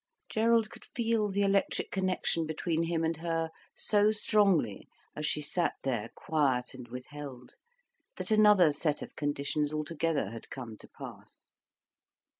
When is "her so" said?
3.17-4.11